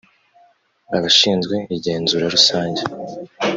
[0.97, 2.81] abashinzwe igenzura rusange